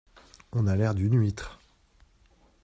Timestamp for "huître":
1.19-1.59